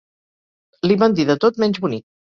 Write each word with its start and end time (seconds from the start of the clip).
Li 0.87 0.97
van 1.03 1.15
dir 1.21 1.27
de 1.31 1.37
tot 1.45 1.63
menys 1.65 1.83
bonic. 1.85 2.07